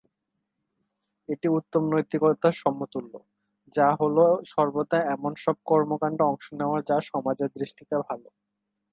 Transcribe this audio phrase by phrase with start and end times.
[1.29, 3.13] এটি উত্তম নৈতিকতার সমতুল্য,
[3.73, 4.17] যা হল
[4.45, 8.21] সর্বদা এমন সব কর্মকাণ্ডে অংশ নেয়া যা সমাজের দৃষ্টিতে ভাল।